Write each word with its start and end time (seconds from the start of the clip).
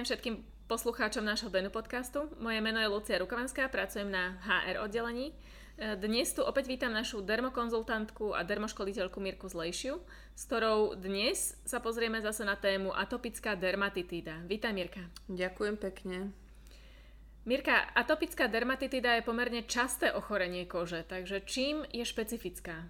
Prajem 0.00 0.16
všetkým 0.16 0.36
poslucháčom 0.64 1.20
nášho 1.20 1.52
Benu 1.52 1.68
podcastu. 1.68 2.32
Moje 2.40 2.64
meno 2.64 2.80
je 2.80 2.88
Lucia 2.88 3.20
Rukovanská, 3.20 3.68
pracujem 3.68 4.08
na 4.08 4.40
HR 4.40 4.88
oddelení. 4.88 5.36
Dnes 5.76 6.32
tu 6.32 6.40
opäť 6.40 6.72
vítam 6.72 6.88
našu 6.88 7.20
dermokonzultantku 7.20 8.32
a 8.32 8.40
dermoškoliteľku 8.40 9.20
Mirku 9.20 9.52
Zlejšiu, 9.52 10.00
s 10.32 10.42
ktorou 10.48 10.96
dnes 10.96 11.52
sa 11.68 11.84
pozrieme 11.84 12.16
zase 12.24 12.48
na 12.48 12.56
tému 12.56 12.96
atopická 12.96 13.52
dermatitída. 13.60 14.40
Vítaj 14.48 14.72
Mirka. 14.72 15.04
Ďakujem 15.28 15.76
pekne. 15.76 16.32
Mirka, 17.44 17.92
atopická 17.92 18.48
dermatitída 18.48 19.20
je 19.20 19.28
pomerne 19.28 19.68
časté 19.68 20.16
ochorenie 20.16 20.64
kože, 20.64 21.04
takže 21.04 21.44
čím 21.44 21.84
je 21.92 22.08
špecifická? 22.08 22.88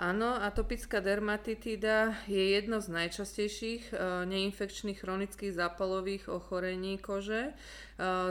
Áno, 0.00 0.32
atopická 0.32 1.04
dermatitída 1.04 2.24
je 2.24 2.56
jedno 2.56 2.80
z 2.80 2.88
najčastejších 2.88 3.92
e, 3.92 4.24
neinfekčných 4.24 4.96
chronických 4.96 5.52
zápalových 5.52 6.32
ochorení 6.32 6.96
kože 6.96 7.52
e, 7.52 7.54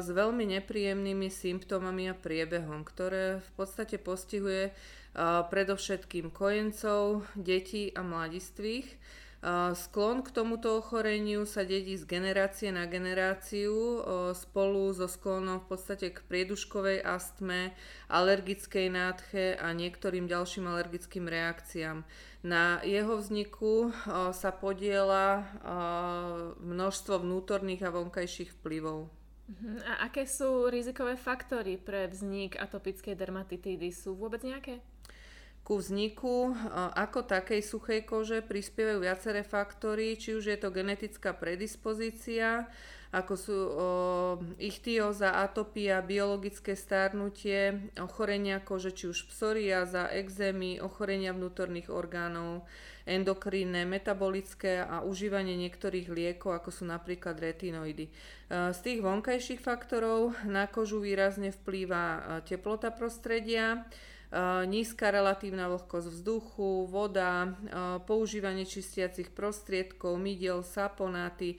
s 0.01 0.07
veľmi 0.09 0.49
nepríjemnými 0.57 1.29
symptómami 1.29 2.09
a 2.09 2.17
priebehom, 2.17 2.81
ktoré 2.81 3.45
v 3.45 3.49
podstate 3.53 4.01
postihuje 4.01 4.63
e, 4.65 4.73
predovšetkým 5.21 6.33
kojencov, 6.33 7.29
detí 7.37 7.93
a 7.93 8.01
mladistvých 8.01 8.89
Sklon 9.71 10.19
k 10.19 10.35
tomuto 10.35 10.83
ochoreniu 10.83 11.47
sa 11.47 11.63
dedí 11.63 11.95
z 11.95 12.03
generácie 12.03 12.75
na 12.75 12.83
generáciu 12.91 14.03
spolu 14.35 14.91
so 14.91 15.07
sklonom 15.07 15.63
v 15.63 15.67
podstate 15.71 16.11
k 16.11 16.19
prieduškovej 16.27 16.99
astme, 17.07 17.71
alergickej 18.11 18.91
nádche 18.91 19.55
a 19.55 19.71
niektorým 19.71 20.27
ďalším 20.27 20.67
alergickým 20.67 21.31
reakciám. 21.31 22.03
Na 22.43 22.83
jeho 22.83 23.15
vzniku 23.15 23.95
sa 24.35 24.51
podiela 24.51 25.47
množstvo 26.59 27.23
vnútorných 27.23 27.87
a 27.87 27.95
vonkajších 27.95 28.59
vplyvov. 28.59 29.07
Mhm. 29.49 29.81
A 29.87 30.11
aké 30.11 30.27
sú 30.27 30.67
rizikové 30.67 31.15
faktory 31.15 31.79
pre 31.79 32.11
vznik 32.11 32.59
atopickej 32.59 33.15
dermatitídy? 33.15 33.89
Sú 33.95 34.19
vôbec 34.19 34.43
nejaké? 34.43 34.83
Ku 35.69 35.77
vzniku 35.77 36.57
ako 36.97 37.29
takej 37.29 37.61
suchej 37.61 38.01
kože 38.01 38.41
prispievajú 38.41 39.05
viaceré 39.05 39.45
faktory, 39.45 40.17
či 40.17 40.33
už 40.33 40.49
je 40.49 40.57
to 40.57 40.73
genetická 40.73 41.29
predispozícia, 41.37 42.65
ako 43.13 43.33
sú 43.37 43.53
o, 43.53 43.67
ichtióza, 44.57 45.37
atopia, 45.45 46.01
biologické 46.01 46.73
starnutie, 46.73 47.93
ochorenia 48.01 48.57
kože, 48.61 48.97
či 48.97 49.13
už 49.13 49.29
psoriáza, 49.29 50.09
exémy, 50.09 50.81
ochorenia 50.81 51.37
vnútorných 51.37 51.93
orgánov, 51.93 52.65
endokrínne, 53.05 53.85
metabolické 53.85 54.81
a 54.81 55.05
užívanie 55.05 55.53
niektorých 55.53 56.09
liekov, 56.09 56.53
ako 56.53 56.69
sú 56.73 56.83
napríklad 56.89 57.37
retinoidy. 57.37 58.09
Z 58.49 58.79
tých 58.81 59.05
vonkajších 59.05 59.61
faktorov 59.61 60.33
na 60.49 60.65
kožu 60.65 60.97
výrazne 61.01 61.53
vplýva 61.53 62.41
teplota 62.45 62.89
prostredia, 62.89 63.85
nízka 64.69 65.09
relatívna 65.09 65.73
vlhkosť 65.73 66.07
vzduchu, 66.13 66.85
voda, 66.85 67.57
používanie 68.05 68.61
čistiacich 68.61 69.33
prostriedkov, 69.33 70.21
mydiel, 70.21 70.61
saponáty, 70.61 71.57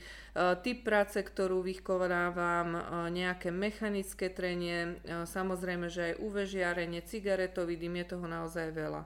typ 0.62 0.86
práce, 0.86 1.18
ktorú 1.18 1.66
vykonávam, 1.66 2.78
nejaké 3.10 3.50
mechanické 3.50 4.30
trenie, 4.30 5.02
samozrejme, 5.26 5.90
že 5.90 6.14
aj 6.14 6.20
UV 6.22 6.46
žiarenie, 6.46 7.02
cigaretový 7.02 7.74
dym, 7.74 7.98
je 8.06 8.06
toho 8.14 8.26
naozaj 8.30 8.70
veľa. 8.70 9.02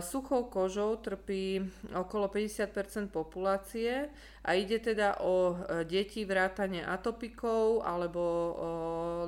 Suchou 0.00 0.48
kožou 0.48 0.96
trpí 0.96 1.60
okolo 1.92 2.32
50% 2.32 3.12
populácie 3.12 4.08
a 4.42 4.56
ide 4.56 4.80
teda 4.80 5.20
o 5.20 5.60
deti 5.84 6.24
vrátane 6.24 6.82
atopikov 6.82 7.84
alebo 7.84 8.24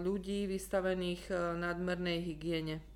ľudí 0.00 0.48
vystavených 0.48 1.28
nadmernej 1.60 2.25
hygiene. 2.25 2.90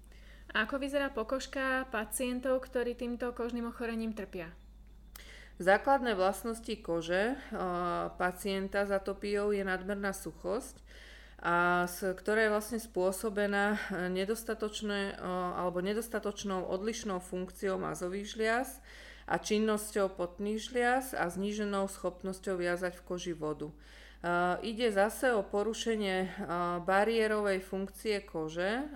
Ako 0.55 0.79
vyzerá 0.79 1.11
pokožka 1.11 1.83
pacientov, 1.91 2.63
ktorí 2.63 2.95
týmto 2.95 3.35
kožným 3.35 3.75
ochorením 3.75 4.15
trpia? 4.15 4.55
Základné 5.59 6.15
vlastnosti 6.15 6.71
kože 6.79 7.35
pacienta 8.15 8.87
s 8.87 8.95
atopiou 8.95 9.51
je 9.51 9.67
nadmerná 9.67 10.15
suchosť, 10.15 10.79
a 11.43 11.91
ktorá 11.91 12.47
je 12.47 12.55
vlastne 12.55 12.79
spôsobená 12.79 13.83
nedostatočné, 14.15 15.19
alebo 15.59 15.83
nedostatočnou 15.83 16.71
odlišnou 16.71 17.19
funkciou 17.19 17.75
mazových 17.75 18.39
žliaz 18.39 18.79
a 19.27 19.43
činnosťou 19.43 20.15
potných 20.15 20.63
žliaz 20.63 21.19
a 21.19 21.27
zníženou 21.35 21.91
schopnosťou 21.91 22.63
viazať 22.63 22.95
v 22.95 23.03
koži 23.03 23.35
vodu. 23.35 23.75
Ide 24.65 24.89
zase 24.89 25.37
o 25.37 25.45
porušenie 25.45 26.33
bariérovej 26.89 27.61
funkcie 27.61 28.25
kože. 28.25 28.89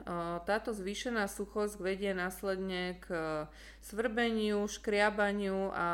Táto 0.48 0.72
zvýšená 0.72 1.28
suchosť 1.28 1.84
vedie 1.84 2.16
následne 2.16 2.96
k 3.04 3.12
svrbeniu, 3.84 4.64
škriabaniu 4.64 5.68
a 5.76 5.88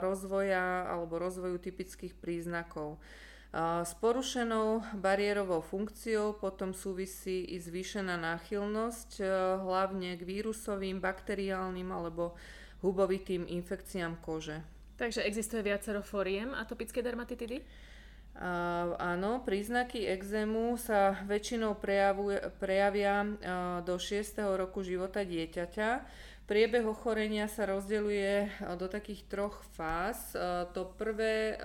rozvoja 0.00 0.88
alebo 0.88 1.20
rozvoju 1.20 1.60
typických 1.60 2.16
príznakov. 2.16 2.96
S 3.84 3.92
porušenou 4.00 4.80
bariérovou 4.96 5.60
funkciou 5.60 6.32
potom 6.32 6.72
súvisí 6.72 7.44
i 7.52 7.60
zvýšená 7.60 8.16
náchylnosť 8.16 9.20
hlavne 9.60 10.16
k 10.16 10.24
vírusovým, 10.24 11.04
bakteriálnym 11.04 11.92
alebo 11.92 12.32
hubovitým 12.80 13.44
infekciám 13.44 14.24
kože. 14.24 14.64
Takže 14.96 15.20
existuje 15.28 15.60
viacero 15.60 16.00
fóriem 16.00 16.56
atopické 16.56 17.04
dermatitidy? 17.04 17.60
Uh, 18.34 18.98
áno, 18.98 19.46
príznaky 19.46 20.10
exému 20.10 20.74
sa 20.74 21.14
väčšinou 21.22 21.78
prejavuje, 21.78 22.42
prejavia 22.58 23.22
uh, 23.22 23.78
do 23.86 23.94
6. 23.94 24.42
roku 24.58 24.82
života 24.82 25.22
dieťaťa. 25.22 26.02
Priebeh 26.50 26.82
ochorenia 26.82 27.46
sa 27.46 27.62
rozdeľuje 27.70 28.34
uh, 28.42 28.74
do 28.74 28.90
takých 28.90 29.22
troch 29.30 29.62
fáz. 29.78 30.34
To 30.74 30.82
prvé, 30.98 31.62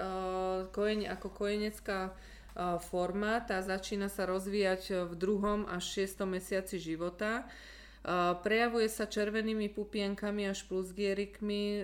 kojeň, 0.70 1.10
ako 1.10 1.28
kojenecká 1.34 2.14
forma, 2.86 3.42
tá 3.42 3.66
začína 3.66 4.06
sa 4.06 4.30
rozvíjať 4.30 5.10
v 5.10 5.14
druhom 5.18 5.66
až 5.66 6.06
6. 6.06 6.22
mesiaci 6.30 6.78
života. 6.78 7.50
Prejavuje 8.40 8.88
sa 8.88 9.12
červenými 9.12 9.68
pupienkami 9.76 10.48
až 10.48 10.64
plusgierikmi 10.72 11.84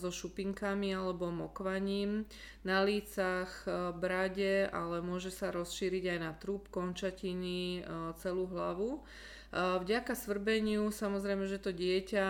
so 0.00 0.08
šupinkami 0.08 0.96
alebo 0.96 1.28
mokvaním 1.28 2.24
na 2.64 2.80
lícach, 2.80 3.68
brade, 4.00 4.72
ale 4.72 5.04
môže 5.04 5.28
sa 5.28 5.52
rozšíriť 5.52 6.16
aj 6.16 6.18
na 6.24 6.32
trúb, 6.32 6.72
končatiny, 6.72 7.84
celú 8.24 8.48
hlavu. 8.48 9.04
Vďaka 9.52 10.16
svrbeniu 10.16 10.88
samozrejme, 10.92 11.44
že 11.44 11.60
to 11.60 11.76
dieťa 11.76 12.26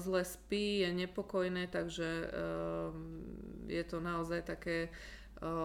zle 0.00 0.24
spí, 0.24 0.84
je 0.84 0.90
nepokojné, 1.04 1.68
takže 1.68 2.08
je 3.68 3.84
to 3.84 4.00
naozaj 4.00 4.40
také 4.44 4.88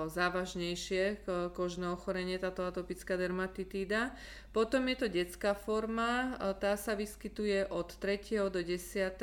závažnejšie 0.09 1.25
kožné 1.57 1.89
ochorenie, 1.89 2.38
táto 2.38 2.61
atopická 2.61 3.17
dermatitída. 3.17 4.13
Potom 4.53 4.85
je 4.85 4.95
to 5.01 5.07
detská 5.09 5.57
forma, 5.57 6.38
tá 6.61 6.78
sa 6.78 6.94
vyskytuje 6.94 7.73
od 7.73 7.97
3. 7.97 8.53
do 8.53 8.61
10. 8.61 9.17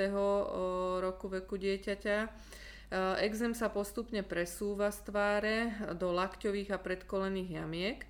roku 0.98 1.30
veku 1.30 1.54
dieťaťa. 1.54 2.18
Exem 3.22 3.54
sa 3.54 3.70
postupne 3.70 4.26
presúva 4.26 4.90
z 4.90 4.98
tváre 5.06 5.56
do 5.94 6.10
lakťových 6.10 6.74
a 6.74 6.82
predkolených 6.82 7.50
jamiek. 7.62 8.02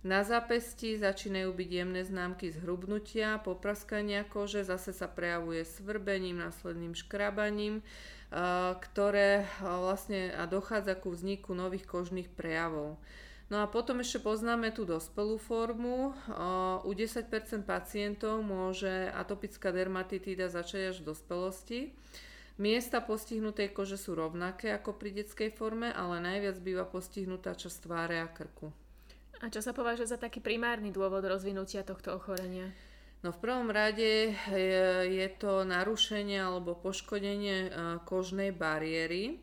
Na 0.00 0.24
zápesti 0.24 0.96
začínajú 0.96 1.52
byť 1.52 1.70
jemné 1.70 2.02
známky 2.04 2.48
zhrubnutia, 2.56 3.36
popraskania 3.44 4.24
kože, 4.24 4.64
zase 4.64 4.96
sa 4.96 5.04
prejavuje 5.04 5.60
svrbením, 5.68 6.40
následným 6.40 6.96
škrabaním 6.96 7.84
ktoré 8.78 9.42
vlastne 9.58 10.30
a 10.38 10.46
dochádza 10.46 10.94
ku 10.94 11.10
vzniku 11.10 11.50
nových 11.50 11.82
kožných 11.82 12.30
prejavov. 12.30 12.94
No 13.50 13.58
a 13.58 13.66
potom 13.66 13.98
ešte 13.98 14.22
poznáme 14.22 14.70
tú 14.70 14.86
dospelú 14.86 15.34
formu. 15.34 16.14
U 16.86 16.90
10% 16.94 17.26
pacientov 17.66 18.46
môže 18.46 19.10
atopická 19.10 19.74
dermatitída 19.74 20.46
začať 20.46 20.94
až 20.94 20.96
v 21.02 21.10
dospelosti. 21.10 21.80
Miesta 22.62 23.02
postihnutej 23.02 23.74
kože 23.74 23.98
sú 23.98 24.14
rovnaké 24.14 24.70
ako 24.70 24.94
pri 24.94 25.10
detskej 25.10 25.50
forme, 25.50 25.90
ale 25.90 26.22
najviac 26.22 26.62
býva 26.62 26.86
postihnutá 26.86 27.58
časť 27.58 27.90
tváre 27.90 28.22
a 28.22 28.30
krku. 28.30 28.70
A 29.40 29.48
čo 29.48 29.64
sa 29.64 29.72
považuje 29.72 30.04
za 30.04 30.20
taký 30.20 30.44
primárny 30.44 30.92
dôvod 30.92 31.24
rozvinutia 31.24 31.80
tohto 31.80 32.12
ochorenia? 32.12 32.68
No 33.20 33.32
v 33.32 33.40
prvom 33.40 33.68
rade 33.68 34.36
je, 34.36 34.84
je 35.08 35.28
to 35.36 35.64
narušenie 35.64 36.40
alebo 36.40 36.72
poškodenie 36.76 37.58
e, 37.68 37.70
kožnej 38.08 38.52
bariéry. 38.52 39.24
E, 39.32 39.34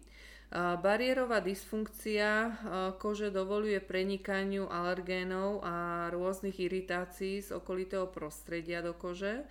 bariérová 0.82 1.42
dysfunkcia 1.42 2.30
e, 2.30 2.50
kože 2.98 3.30
dovoluje 3.30 3.78
prenikaniu 3.82 4.66
alergénov 4.70 5.62
a 5.62 6.10
rôznych 6.10 6.58
iritácií 6.58 7.42
z 7.42 7.54
okolitého 7.54 8.10
prostredia 8.10 8.82
do 8.82 8.98
kože. 8.98 9.46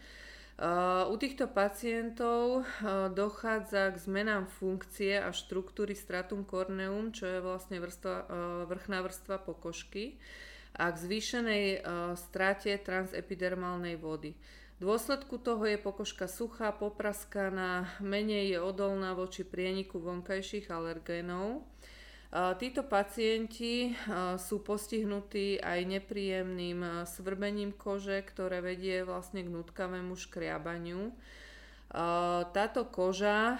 U 1.07 1.15
týchto 1.21 1.53
pacientov 1.53 2.65
dochádza 3.13 3.93
k 3.93 3.97
zmenám 4.01 4.49
funkcie 4.49 5.21
a 5.21 5.29
štruktúry 5.29 5.93
stratum 5.93 6.49
corneum, 6.49 7.13
čo 7.13 7.29
je 7.29 7.45
vlastne 7.45 7.77
vrstva, 7.77 8.25
vrchná 8.65 9.05
vrstva 9.05 9.37
pokožky 9.45 10.17
a 10.81 10.89
k 10.89 10.97
zvýšenej 10.97 11.85
strate 12.17 12.73
transepidermálnej 12.81 14.01
vody. 14.01 14.33
V 14.81 14.89
dôsledku 14.89 15.37
toho 15.41 15.65
je 15.69 15.77
pokožka 15.77 16.25
suchá, 16.25 16.73
popraskaná, 16.73 17.93
menej 18.01 18.57
je 18.57 18.59
odolná 18.61 19.13
voči 19.13 19.45
prieniku 19.45 20.01
vonkajších 20.01 20.73
alergénov 20.73 21.65
Títo 22.37 22.85
pacienti 22.85 23.97
sú 24.37 24.61
postihnutí 24.61 25.57
aj 25.57 25.81
nepríjemným 25.89 27.09
svrbením 27.09 27.73
kože, 27.73 28.21
ktoré 28.21 28.61
vedie 28.61 29.09
vlastne 29.09 29.41
k 29.41 29.49
nutkavému 29.49 30.13
škriabaniu. 30.13 31.17
Táto 32.53 32.93
koža 32.93 33.57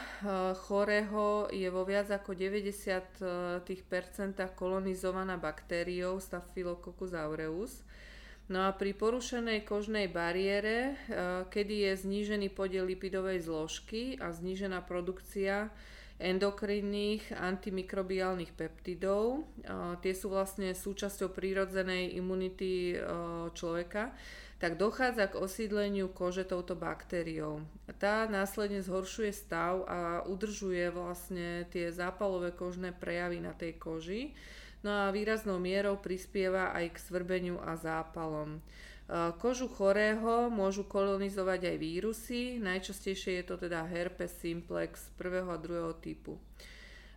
chorého 0.69 1.49
je 1.49 1.73
vo 1.73 1.89
viac 1.89 2.13
ako 2.13 2.37
90% 2.37 3.65
kolonizovaná 4.53 5.41
baktériou 5.41 6.21
Staphylococcus 6.21 7.17
aureus. 7.17 7.81
No 8.53 8.69
a 8.69 8.77
pri 8.77 8.93
porušenej 8.93 9.65
kožnej 9.65 10.13
bariére, 10.13 11.01
kedy 11.49 11.89
je 11.89 11.93
znížený 11.97 12.53
podiel 12.53 12.85
lipidovej 12.85 13.41
zložky 13.49 14.21
a 14.21 14.37
znížená 14.37 14.85
produkcia 14.85 15.73
endokrinných 16.17 17.37
antimikrobiálnych 17.37 18.57
peptidov. 18.57 19.45
Tie 20.01 20.13
sú 20.17 20.33
vlastne 20.33 20.73
súčasťou 20.73 21.33
prírodzenej 21.33 22.17
imunity 22.17 22.97
človeka 23.53 24.17
tak 24.57 24.81
dochádza 24.81 25.29
k 25.29 25.37
osídleniu 25.37 26.09
kože 26.09 26.49
touto 26.49 26.73
baktériou. 26.73 27.61
Tá 28.01 28.25
následne 28.25 28.81
zhoršuje 28.81 29.29
stav 29.29 29.85
a 29.85 30.25
udržuje 30.25 30.89
vlastne 30.89 31.69
tie 31.69 31.93
zápalové 31.93 32.57
kožné 32.57 32.97
prejavy 32.97 33.45
na 33.45 33.53
tej 33.53 33.77
koži. 33.77 34.33
No 34.81 34.89
a 34.89 35.13
výraznou 35.13 35.61
mierou 35.61 36.01
prispieva 36.01 36.73
aj 36.73 36.97
k 36.97 37.03
svrbeniu 37.05 37.61
a 37.61 37.77
zápalom. 37.77 38.65
Kožu 39.39 39.71
chorého 39.71 40.51
môžu 40.51 40.83
kolonizovať 40.83 41.71
aj 41.71 41.77
vírusy, 41.79 42.59
najčastejšie 42.59 43.39
je 43.39 43.45
to 43.47 43.55
teda 43.55 43.87
herpes 43.87 44.35
simplex 44.43 45.15
prvého 45.15 45.47
a 45.47 45.59
druhého 45.63 45.95
typu. 46.03 46.43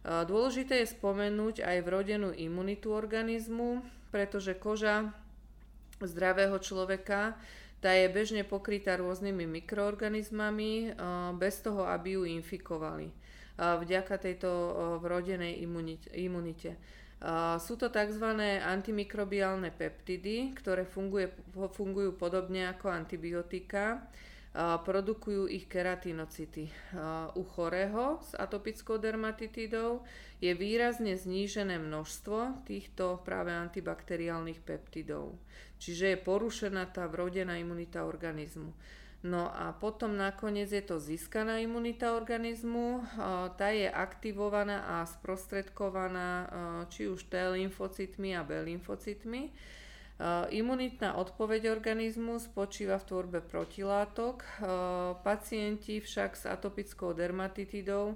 Dôležité 0.06 0.86
je 0.86 0.94
spomenúť 0.94 1.66
aj 1.66 1.78
vrodenú 1.82 2.30
imunitu 2.30 2.94
organizmu, 2.94 3.82
pretože 4.14 4.54
koža 4.54 5.10
zdravého 5.98 6.62
človeka 6.62 7.34
tá 7.82 7.92
je 7.98 8.06
bežne 8.12 8.46
pokrytá 8.46 8.94
rôznymi 9.02 9.50
mikroorganizmami 9.50 10.94
bez 11.42 11.58
toho, 11.66 11.90
aby 11.90 12.22
ju 12.22 12.24
infikovali 12.30 13.10
vďaka 13.58 14.16
tejto 14.22 14.50
vrodenej 15.02 15.58
imunite. 16.16 16.78
Sú 17.60 17.76
to 17.76 17.92
tzv. 17.92 18.26
antimikrobiálne 18.64 19.76
peptidy, 19.76 20.56
ktoré 20.56 20.88
funguje, 20.88 21.36
fungujú 21.52 22.16
podobne 22.16 22.72
ako 22.72 22.88
antibiotika. 22.88 24.08
Produkujú 24.58 25.46
ich 25.46 25.70
keratinocity. 25.70 26.72
U 27.38 27.44
chorého 27.44 28.18
s 28.24 28.34
atopickou 28.34 28.98
dermatitidou 28.98 30.02
je 30.42 30.56
výrazne 30.58 31.14
znížené 31.14 31.78
množstvo 31.78 32.66
týchto 32.66 33.22
práve 33.22 33.54
antibakteriálnych 33.54 34.64
peptidov. 34.64 35.38
Čiže 35.78 36.16
je 36.16 36.24
porušená 36.24 36.90
tá 36.90 37.06
vrodená 37.06 37.62
imunita 37.62 38.08
organizmu. 38.08 38.74
No 39.20 39.52
a 39.52 39.76
potom 39.76 40.16
nakoniec 40.16 40.72
je 40.72 40.80
to 40.80 40.96
získaná 40.96 41.60
imunita 41.60 42.16
organizmu, 42.16 43.04
tá 43.60 43.68
je 43.68 43.92
aktivovaná 43.92 45.04
a 45.04 45.04
sprostredkovaná 45.04 46.48
či 46.88 47.12
už 47.12 47.28
T 47.28 47.36
lymfocytmi 47.36 48.32
a 48.40 48.48
B 48.48 48.64
lymfocytmi. 48.64 49.52
Imunitná 50.56 51.20
odpoveď 51.20 51.68
organizmu 51.68 52.40
spočíva 52.40 52.96
v 53.00 53.08
tvorbe 53.12 53.40
protilátok. 53.44 54.44
Pacienti 55.20 56.00
však 56.00 56.40
s 56.40 56.44
atopickou 56.48 57.12
dermatitidou 57.12 58.16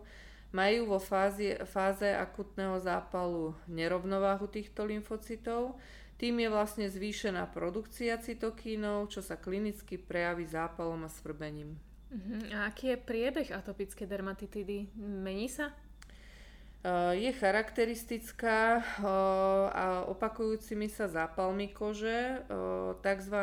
majú 0.55 0.95
vo 0.95 0.99
fáze, 1.03 1.59
fáze 1.67 2.15
akutného 2.15 2.79
zápalu 2.79 3.51
nerovnováhu 3.67 4.47
týchto 4.47 4.87
lymfocytov, 4.87 5.75
tým 6.17 6.39
je 6.39 6.49
vlastne 6.49 6.87
zvýšená 6.87 7.49
produkcia 7.51 8.15
cytokínov, 8.21 9.11
čo 9.11 9.19
sa 9.19 9.35
klinicky 9.35 9.99
prejaví 9.99 10.47
zápalom 10.47 11.03
a 11.03 11.09
svrbením. 11.09 11.75
Uh-huh. 12.13 12.41
A 12.53 12.69
aký 12.69 12.93
je 12.93 12.97
priebeh 13.01 13.49
atopické 13.49 14.05
dermatitidy? 14.05 14.93
Mení 14.97 15.49
sa? 15.49 15.73
Je 17.15 17.31
charakteristická 17.31 18.83
a 19.71 20.03
opakujúcimi 20.11 20.91
sa 20.91 21.07
zápalmi 21.07 21.71
kože, 21.71 22.43
tzv. 22.99 23.37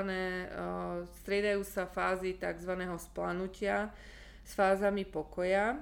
striedajú 1.25 1.64
sa 1.64 1.88
fázy 1.88 2.37
tzv. 2.37 2.76
splanutia 3.00 3.96
s 4.44 4.52
fázami 4.52 5.08
pokoja. 5.08 5.81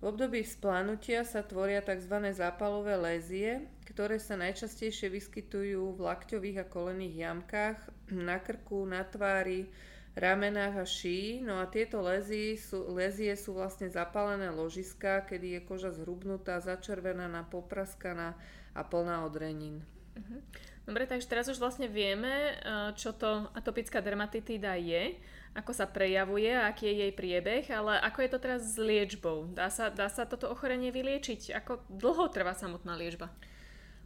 V 0.00 0.08
období 0.08 0.40
splánutia 0.40 1.28
sa 1.28 1.44
tvoria 1.44 1.84
tzv. 1.84 2.32
zápalové 2.32 2.96
lézie, 2.96 3.68
ktoré 3.84 4.16
sa 4.16 4.32
najčastejšie 4.40 5.12
vyskytujú 5.12 5.92
v 5.92 6.00
lakťových 6.00 6.64
a 6.64 6.70
kolených 6.72 7.14
jamkách, 7.20 7.78
na 8.16 8.40
krku, 8.40 8.88
na 8.88 9.04
tvári, 9.04 9.68
ramenách 10.16 10.80
a 10.80 10.86
šíji. 10.88 11.44
No 11.44 11.60
a 11.60 11.68
tieto 11.68 12.00
lézie 12.00 12.56
sú, 12.56 12.96
lézie 12.96 13.36
sú 13.36 13.52
vlastne 13.52 13.92
zapálené 13.92 14.48
ložiska, 14.48 15.28
kedy 15.28 15.60
je 15.60 15.60
koža 15.68 15.92
zhrubnutá, 15.92 16.64
začervenaná, 16.64 17.44
popraskaná 17.52 18.40
a 18.72 18.80
plná 18.80 19.28
odrenín. 19.28 19.84
Mhm. 20.16 20.40
Dobre, 20.88 21.04
takže 21.04 21.28
teraz 21.28 21.46
už 21.52 21.60
vlastne 21.60 21.92
vieme, 21.92 22.56
eh, 22.56 22.56
čo 22.96 23.12
to 23.12 23.52
atopická 23.52 24.00
dermatitída 24.00 24.80
je 24.80 25.12
ako 25.50 25.74
sa 25.74 25.90
prejavuje, 25.90 26.54
aký 26.54 26.86
je 26.86 26.94
jej 27.02 27.12
priebeh, 27.12 27.66
ale 27.74 27.98
ako 28.06 28.18
je 28.22 28.30
to 28.30 28.38
teraz 28.38 28.62
s 28.62 28.78
liečbou? 28.78 29.50
Dá 29.50 29.66
sa, 29.66 29.90
dá 29.90 30.06
sa 30.06 30.22
toto 30.22 30.46
ochorenie 30.46 30.94
vyliečiť? 30.94 31.58
Ako 31.58 31.82
dlho 31.90 32.30
trvá 32.30 32.54
samotná 32.54 32.94
liečba? 32.94 33.34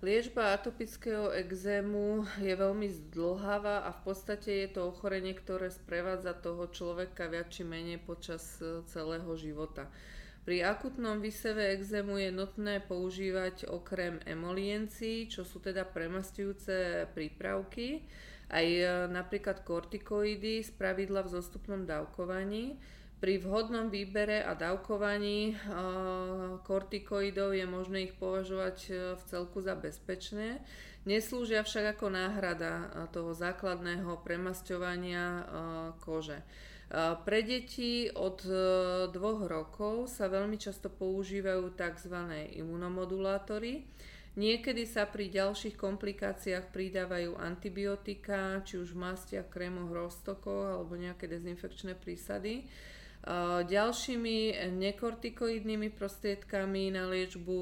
Liečba 0.05 0.52
atopického 0.56 1.32
exému 1.32 2.29
je 2.37 2.52
veľmi 2.52 2.88
zdlhavá 2.93 3.88
a 3.88 3.91
v 3.93 4.00
podstate 4.05 4.64
je 4.64 4.69
to 4.76 4.93
ochorenie, 4.93 5.32
ktoré 5.32 5.73
sprevádza 5.73 6.37
toho 6.37 6.69
človeka 6.69 7.29
viac 7.32 7.49
či 7.49 7.64
menej 7.64 8.05
počas 8.05 8.60
e, 8.60 8.84
celého 8.84 9.32
života. 9.36 9.89
Pri 10.44 10.60
akutnom 10.60 11.24
výseve 11.24 11.72
exému 11.72 12.20
je 12.20 12.29
nutné 12.36 12.84
používať 12.84 13.65
okrem 13.65 14.20
emoliencií, 14.29 15.24
čo 15.24 15.41
sú 15.41 15.56
teda 15.65 15.89
premastujúce 15.89 17.08
prípravky, 17.17 18.05
aj 18.51 18.67
e, 18.67 18.84
napríklad 19.08 19.65
kortikoidy 19.65 20.60
z 20.60 20.70
pravidla 20.77 21.24
v 21.24 21.32
zostupnom 21.32 21.89
dávkovaní. 21.89 22.77
Pri 23.22 23.41
vhodnom 23.41 23.89
výbere 23.89 24.44
a 24.44 24.53
dávkovaní 24.53 25.53
e, 25.53 25.55
kortikoidov 26.60 27.56
je 27.56 27.65
možné 27.65 28.10
ich 28.10 28.15
považovať 28.20 28.77
e, 28.89 28.93
v 29.17 29.22
celku 29.24 29.65
za 29.65 29.72
bezpečné. 29.79 30.60
Neslúžia 31.05 31.60
však 31.65 31.96
ako 31.96 32.08
náhrada 32.08 32.89
toho 33.13 33.36
základného 33.36 34.24
premasťovania 34.24 35.44
kože. 36.01 36.41
Pre 36.96 37.41
deti 37.44 38.08
od 38.08 38.41
dvoch 39.13 39.44
rokov 39.44 40.08
sa 40.08 40.32
veľmi 40.32 40.56
často 40.56 40.89
používajú 40.89 41.77
tzv. 41.77 42.17
imunomodulátory, 42.56 43.84
Niekedy 44.34 44.82
sa 44.82 45.06
pri 45.06 45.31
ďalších 45.31 45.79
komplikáciách 45.79 46.74
pridávajú 46.74 47.38
antibiotika, 47.38 48.58
či 48.67 48.82
už 48.82 48.91
v 48.91 49.03
mastiach, 49.06 49.46
krémoch, 49.46 49.94
roztokoch 49.94 50.74
alebo 50.74 50.98
nejaké 50.98 51.31
dezinfekčné 51.31 51.94
prísady. 51.94 52.67
Ďalšími 53.64 54.69
nekortikoidnými 54.74 55.88
prostriedkami 55.94 56.93
na 56.93 57.06
liečbu 57.08 57.60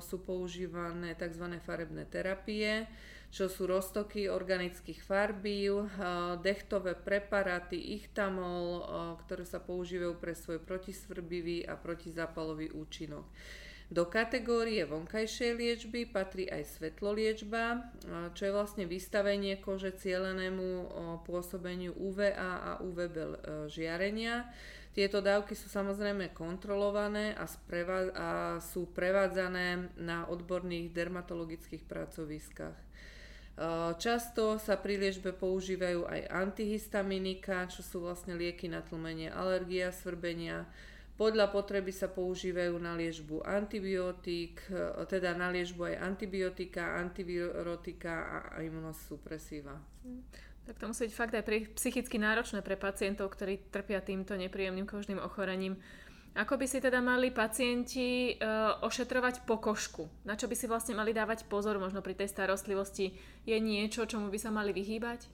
sú 0.00 0.16
používané 0.24 1.14
tzv. 1.14 1.46
farebné 1.62 2.08
terapie, 2.08 2.88
čo 3.30 3.52
sú 3.52 3.68
roztoky 3.68 4.32
organických 4.32 5.04
farbív, 5.04 5.86
dechtové 6.40 6.96
preparáty, 6.96 7.76
ichtamol, 8.00 8.88
ktoré 9.20 9.44
sa 9.44 9.60
používajú 9.60 10.16
pre 10.16 10.32
svoj 10.32 10.64
protisvrbivý 10.64 11.68
a 11.68 11.76
protizápalový 11.76 12.72
účinok. 12.72 13.28
Do 13.86 14.02
kategórie 14.02 14.82
vonkajšej 14.82 15.52
liečby 15.54 16.10
patrí 16.10 16.50
aj 16.50 16.74
svetloliečba, 16.74 17.86
čo 18.34 18.42
je 18.42 18.52
vlastne 18.52 18.82
vystavenie 18.82 19.62
kože 19.62 19.94
cielenému 19.94 20.90
pôsobeniu 21.22 21.94
UVA 21.94 22.34
a 22.34 22.70
UVB 22.82 23.14
e, 23.14 23.26
žiarenia. 23.70 24.50
Tieto 24.90 25.22
dávky 25.22 25.54
sú 25.54 25.70
samozrejme 25.70 26.34
kontrolované 26.34 27.36
a, 27.38 27.46
sprevá- 27.46 28.10
a 28.16 28.28
sú 28.58 28.90
prevádzané 28.90 29.94
na 30.02 30.26
odborných 30.26 30.90
dermatologických 30.90 31.84
pracoviskách. 31.86 32.78
Často 33.96 34.60
sa 34.60 34.76
pri 34.76 35.00
liečbe 35.00 35.32
používajú 35.32 36.04
aj 36.04 36.28
antihistaminika, 36.28 37.68
čo 37.72 37.80
sú 37.80 38.04
vlastne 38.04 38.36
lieky 38.36 38.68
na 38.68 38.84
tlmenie 38.84 39.32
alergia, 39.32 39.92
svrbenia. 39.96 40.68
Podľa 41.16 41.48
potreby 41.48 41.96
sa 41.96 42.12
používajú 42.12 42.76
na 42.76 42.92
liečbu 42.92 43.40
antibiotík, 43.40 44.68
teda 45.08 45.32
na 45.32 45.48
liečbu 45.48 45.88
aj 45.88 45.96
antibiotika, 46.04 47.00
antivirotika 47.00 48.44
a 48.52 48.60
imunosupresíva. 48.60 49.80
Tak 50.68 50.76
to 50.76 50.92
musí 50.92 51.08
byť 51.08 51.14
fakt 51.16 51.32
aj 51.32 51.72
psychicky 51.78 52.20
náročné 52.20 52.60
pre 52.60 52.76
pacientov, 52.76 53.32
ktorí 53.32 53.72
trpia 53.72 54.04
týmto 54.04 54.36
nepríjemným 54.36 54.84
kožným 54.84 55.22
ochorením. 55.22 55.80
Ako 56.36 56.60
by 56.60 56.68
si 56.68 56.84
teda 56.84 57.00
mali 57.00 57.32
pacienti 57.32 58.36
uh, 58.36 58.84
ošetrovať 58.84 59.48
pokožku? 59.48 60.04
Na 60.28 60.36
čo 60.36 60.44
by 60.44 60.52
si 60.52 60.68
vlastne 60.68 60.92
mali 60.92 61.16
dávať 61.16 61.48
pozor 61.48 61.80
možno 61.80 62.04
pri 62.04 62.12
tej 62.12 62.28
starostlivosti? 62.28 63.16
Je 63.48 63.56
niečo, 63.56 64.04
čomu 64.04 64.28
by 64.28 64.36
sa 64.36 64.52
mali 64.52 64.76
vyhýbať? 64.76 65.32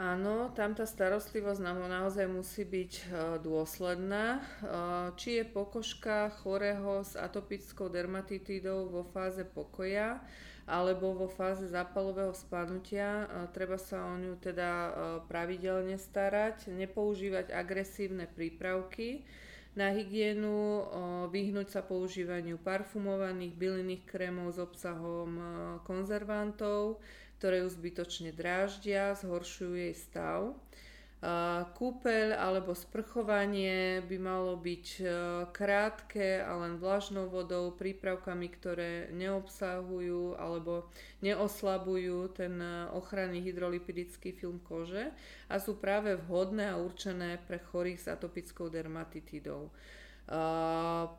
Áno, 0.00 0.48
tam 0.56 0.72
tá 0.72 0.88
starostlivosť 0.88 1.60
nám 1.60 1.84
naozaj 1.84 2.24
musí 2.24 2.64
byť 2.64 2.92
uh, 2.92 3.04
dôsledná. 3.44 4.40
Uh, 4.64 5.12
či 5.20 5.40
je 5.40 5.44
pokožka 5.44 6.32
chorého 6.40 7.04
s 7.04 7.12
atopickou 7.12 7.92
dermatitídou 7.92 8.88
vo 8.88 9.04
fáze 9.04 9.44
pokoja, 9.44 10.18
alebo 10.64 11.12
vo 11.12 11.28
fáze 11.28 11.66
zápalového 11.68 12.32
spadnutia. 12.32 13.26
Treba 13.50 13.76
sa 13.82 14.06
o 14.06 14.14
ňu 14.14 14.38
teda 14.38 14.94
pravidelne 15.26 15.98
starať, 15.98 16.70
nepoužívať 16.70 17.50
agresívne 17.50 18.30
prípravky, 18.30 19.26
na 19.74 19.90
hygienu 19.90 20.86
vyhnúť 21.34 21.66
sa 21.66 21.82
používaniu 21.82 22.62
parfumovaných 22.62 23.58
bylinných 23.58 24.06
krémov 24.06 24.54
s 24.54 24.62
obsahom 24.62 25.34
konzervantov, 25.82 27.02
ktoré 27.42 27.66
ju 27.66 27.74
zbytočne 27.74 28.30
dráždia, 28.30 29.18
zhoršujú 29.18 29.74
jej 29.74 29.98
stav. 29.98 30.54
Kúpeľ 31.74 32.38
alebo 32.38 32.70
sprchovanie 32.70 33.98
by 34.06 34.16
malo 34.18 34.58
byť 34.58 34.86
e, 34.98 35.04
krátke 35.54 36.42
a 36.42 36.50
len 36.58 36.82
vlažnou 36.82 37.30
vodou, 37.30 37.70
prípravkami, 37.74 38.46
ktoré 38.50 39.06
neobsahujú 39.14 40.34
alebo 40.34 40.90
neoslabujú 41.22 42.30
ten 42.34 42.58
e, 42.58 42.90
ochranný 42.90 43.38
hydrolipidický 43.38 44.34
film 44.34 44.58
kože 44.66 45.14
a 45.46 45.62
sú 45.62 45.78
práve 45.78 46.18
vhodné 46.18 46.74
a 46.74 46.78
určené 46.82 47.38
pre 47.46 47.62
chorých 47.62 48.02
s 48.02 48.10
atopickou 48.10 48.66
dermatitidou. 48.66 49.70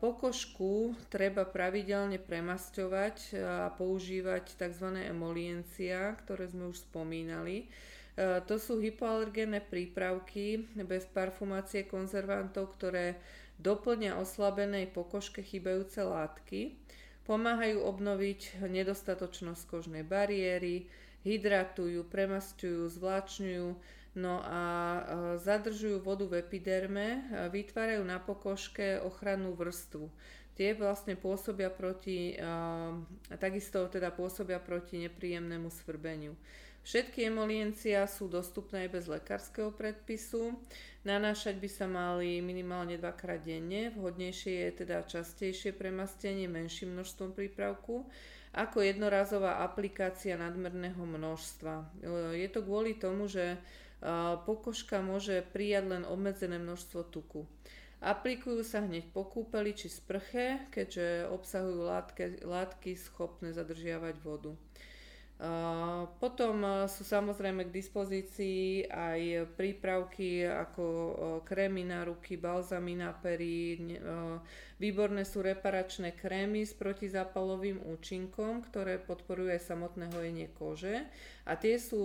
Pokožku 0.00 0.96
treba 1.12 1.44
pravidelne 1.44 2.16
premasťovať 2.16 3.16
a 3.36 3.70
používať 3.76 4.56
tzv. 4.56 4.88
emoliencia, 5.04 6.16
ktoré 6.24 6.48
sme 6.48 6.72
už 6.72 6.82
spomínali 6.88 7.68
to 8.46 8.62
sú 8.62 8.78
hypoalergénne 8.78 9.58
prípravky 9.58 10.70
bez 10.86 11.02
parfumácie 11.10 11.82
konzervantov, 11.82 12.78
ktoré 12.78 13.18
doplňa 13.58 14.22
oslabenej 14.22 14.94
pokožke 14.94 15.42
chybajúce 15.42 15.98
látky, 15.98 16.78
pomáhajú 17.26 17.82
obnoviť 17.82 18.62
nedostatočnosť 18.70 19.62
kožnej 19.66 20.04
bariéry, 20.06 20.86
hydratujú, 21.26 22.06
premasťujú, 22.06 22.82
zvláčňujú, 22.94 23.68
no 24.14 24.42
a 24.42 24.62
e, 24.62 25.02
zadržujú 25.38 26.02
vodu 26.02 26.26
v 26.26 26.42
epiderme, 26.42 27.26
vytvárajú 27.50 28.02
na 28.02 28.18
pokožke 28.18 29.02
ochrannú 29.02 29.54
vrstvu. 29.54 30.10
Tie 30.54 30.70
vlastne 30.70 31.18
pôsobia 31.18 31.66
proti, 31.66 32.38
a 32.38 32.94
takisto 33.42 33.90
teda 33.90 34.14
pôsobia 34.14 34.62
proti 34.62 35.02
nepríjemnému 35.02 35.66
svrbeniu. 35.66 36.38
Všetky 36.84 37.26
emoliencia 37.26 38.04
sú 38.06 38.30
dostupné 38.30 38.86
aj 38.86 38.90
bez 38.92 39.04
lekárskeho 39.08 39.72
predpisu. 39.74 40.54
Nanášať 41.02 41.56
by 41.56 41.68
sa 41.72 41.88
mali 41.88 42.38
minimálne 42.44 43.00
dvakrát 43.00 43.40
denne. 43.42 43.90
Vhodnejšie 43.96 44.68
je 44.68 44.84
teda 44.84 45.02
častejšie 45.02 45.74
premastenie 45.74 46.46
menším 46.46 46.94
množstvom 46.94 47.32
prípravku 47.32 48.06
ako 48.54 48.86
jednorazová 48.86 49.66
aplikácia 49.66 50.38
nadmerného 50.38 51.02
množstva. 51.02 51.74
E, 51.74 51.84
je 52.38 52.48
to 52.54 52.62
kvôli 52.62 52.94
tomu, 52.94 53.26
že 53.26 53.42
e, 53.42 53.58
pokožka 54.44 55.00
môže 55.00 55.40
prijať 55.56 55.84
len 55.96 56.02
obmedzené 56.04 56.60
množstvo 56.60 57.08
tuku. 57.08 57.48
Aplikujú 58.04 58.60
sa 58.60 58.84
hneď 58.84 59.08
po 59.16 59.24
kúpeli 59.24 59.72
či 59.72 59.88
sprche, 59.88 60.68
keďže 60.68 61.32
obsahujú 61.32 61.88
látky, 61.88 62.44
látky 62.44 63.00
schopné 63.00 63.56
zadržiavať 63.56 64.20
vodu. 64.20 64.52
Potom 66.22 66.86
sú 66.86 67.02
samozrejme 67.02 67.66
k 67.66 67.74
dispozícii 67.74 68.86
aj 68.86 69.50
prípravky 69.58 70.46
ako 70.46 70.84
krémy 71.42 71.82
na 71.82 72.06
ruky, 72.06 72.38
balzamy 72.38 72.94
na 72.94 73.10
pery, 73.10 73.82
výborné 74.78 75.26
sú 75.26 75.42
reparačné 75.42 76.14
krémy 76.14 76.62
s 76.62 76.70
protizápalovým 76.78 77.82
účinkom, 77.82 78.62
ktoré 78.62 79.02
podporujú 79.02 79.50
aj 79.50 79.66
samotné 79.74 80.14
hojenie 80.14 80.48
kože. 80.54 81.02
A 81.50 81.58
tie 81.58 81.82
sú 81.82 81.98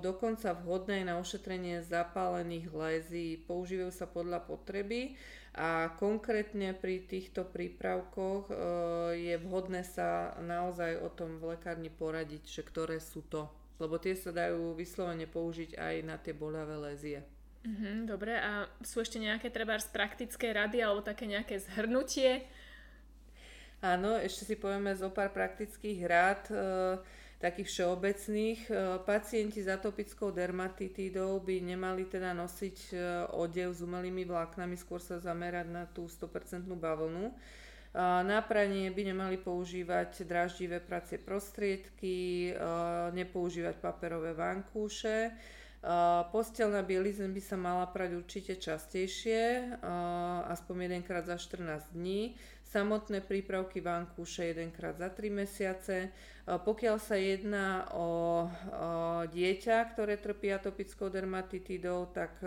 dokonca 0.00 0.56
vhodné 0.56 1.04
na 1.04 1.20
ošetrenie 1.20 1.84
zapálených 1.84 2.72
lézí, 2.72 3.44
používajú 3.44 3.92
sa 3.92 4.08
podľa 4.08 4.40
potreby 4.48 5.20
a 5.50 5.90
konkrétne 5.98 6.78
pri 6.78 7.02
týchto 7.02 7.42
prípravkoch 7.42 8.46
e, 8.46 8.54
je 9.18 9.34
vhodné 9.42 9.82
sa 9.82 10.38
naozaj 10.38 11.02
o 11.02 11.10
tom 11.10 11.42
v 11.42 11.58
lekárni 11.58 11.90
poradiť, 11.90 12.46
že 12.46 12.62
ktoré 12.62 13.02
sú 13.02 13.26
to. 13.26 13.50
Lebo 13.82 13.98
tie 13.98 14.14
sa 14.14 14.30
dajú 14.30 14.78
vyslovene 14.78 15.26
použiť 15.26 15.74
aj 15.74 15.94
na 16.06 16.16
tie 16.22 16.30
bolavé 16.30 16.78
lézie. 16.78 17.18
Mhm, 17.66 18.06
dobre, 18.06 18.38
a 18.38 18.70
sú 18.80 19.02
ešte 19.02 19.18
nejaké 19.18 19.50
treba 19.50 19.76
praktické 19.76 20.54
rady 20.54 20.86
alebo 20.86 21.02
také 21.02 21.26
nejaké 21.26 21.58
zhrnutie? 21.58 22.46
Áno, 23.82 24.14
ešte 24.16 24.44
si 24.44 24.54
povieme 24.54 24.94
zo 24.94 25.10
pár 25.10 25.34
praktických 25.34 26.00
rád. 26.06 26.42
E, 26.46 26.56
takých 27.40 27.68
všeobecných. 27.72 28.60
E, 28.68 28.72
pacienti 29.02 29.64
s 29.64 29.72
atopickou 29.72 30.28
dermatitídou 30.28 31.40
by 31.40 31.64
nemali 31.64 32.04
teda 32.04 32.36
nosiť 32.36 32.76
e, 32.92 32.94
odev 33.32 33.72
s 33.72 33.80
umelými 33.80 34.28
vláknami, 34.28 34.76
skôr 34.76 35.00
sa 35.00 35.16
zamerať 35.16 35.66
na 35.72 35.88
tú 35.88 36.04
100% 36.06 36.68
bavlnu. 36.68 37.32
Na 38.22 38.38
pranie 38.46 38.86
by 38.94 39.02
nemali 39.02 39.34
používať 39.34 40.22
dráždivé 40.22 40.78
pracie 40.78 41.18
prostriedky, 41.18 42.52
e, 42.52 42.62
nepoužívať 43.16 43.82
paperové 43.82 44.36
vankúše. 44.36 45.34
Postelná 46.28 46.84
bielizna 46.84 47.24
by 47.24 47.40
sa 47.40 47.56
mala 47.56 47.88
prať 47.88 48.20
určite 48.20 48.60
častejšie, 48.60 49.72
aspoň 50.52 50.92
jedenkrát 50.92 51.24
za 51.24 51.40
14 51.40 51.96
dní 51.96 52.36
samotné 52.70 53.26
prípravky 53.26 53.82
vankúše 53.82 54.54
jedenkrát 54.54 54.94
za 54.94 55.10
3 55.10 55.26
mesiace. 55.34 55.96
E, 56.06 56.08
pokiaľ 56.46 56.96
sa 57.02 57.18
jedná 57.18 57.90
o, 57.90 58.46
dieťa, 59.26 59.90
ktoré 59.90 60.14
trpí 60.14 60.54
atopickou 60.54 61.10
dermatitidou, 61.10 62.14
tak 62.14 62.38
e, 62.38 62.46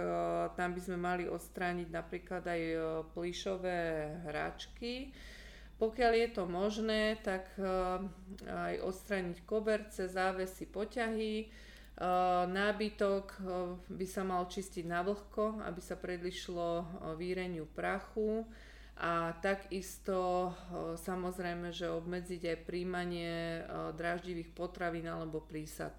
tam 0.56 0.72
by 0.72 0.80
sme 0.80 0.98
mali 0.98 1.24
odstrániť 1.28 1.88
napríklad 1.92 2.44
aj 2.48 2.62
e, 2.64 2.78
plíšové 3.12 3.80
hračky. 4.32 5.12
Pokiaľ 5.76 6.14
je 6.16 6.30
to 6.32 6.44
možné, 6.48 7.20
tak 7.26 7.60
aj 8.48 8.74
odstrániť 8.88 9.44
koberce, 9.44 10.08
závesy, 10.08 10.70
poťahy. 10.70 11.52
Nábytok 12.48 13.42
by 13.92 14.08
sa 14.08 14.24
mal 14.24 14.48
čistiť 14.48 14.86
na 14.88 15.04
vlhko, 15.04 15.66
aby 15.66 15.82
sa 15.84 16.00
predlišlo 16.00 16.88
výreniu 17.20 17.68
prachu 17.68 18.48
a 18.98 19.34
takisto 19.42 20.54
samozrejme, 21.02 21.74
že 21.74 21.90
obmedziť 21.90 22.42
aj 22.54 22.58
príjmanie 22.70 23.66
dráždivých 23.98 24.54
potravín 24.54 25.10
alebo 25.10 25.42
prísad, 25.42 25.98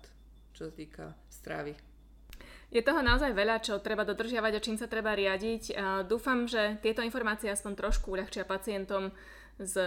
čo 0.54 0.70
sa 0.70 0.72
týka 0.72 1.18
stravy. 1.26 1.74
Je 2.74 2.82
toho 2.82 3.02
naozaj 3.06 3.30
veľa, 3.34 3.62
čo 3.62 3.78
treba 3.78 4.02
dodržiavať 4.02 4.52
a 4.58 4.64
čím 4.64 4.74
sa 4.74 4.90
treba 4.90 5.14
riadiť. 5.14 5.78
Dúfam, 6.10 6.50
že 6.50 6.78
tieto 6.82 7.06
informácie 7.06 7.46
aspoň 7.46 7.78
trošku 7.78 8.10
uľahčia 8.14 8.42
pacientom 8.42 9.14
s 9.62 9.78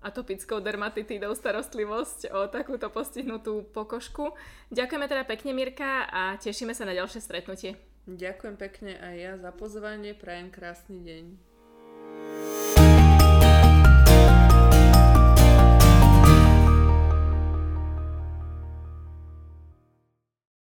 atopickou 0.00 0.62
dermatitidou 0.62 1.34
starostlivosť 1.34 2.32
o 2.32 2.48
takúto 2.48 2.88
postihnutú 2.88 3.68
pokožku. 3.74 4.32
Ďakujeme 4.72 5.06
teda 5.10 5.26
pekne 5.26 5.52
Mirka 5.52 6.06
a 6.06 6.38
tešíme 6.38 6.72
sa 6.72 6.86
na 6.86 6.94
ďalšie 6.94 7.20
stretnutie. 7.20 7.76
Ďakujem 8.08 8.56
pekne 8.56 8.96
aj 8.96 9.14
ja 9.18 9.32
za 9.36 9.50
pozvanie, 9.52 10.16
prajem 10.16 10.48
krásny 10.48 11.02
deň. 11.04 11.49